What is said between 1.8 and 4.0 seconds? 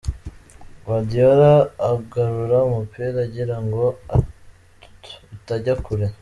agarura umupira agira ngo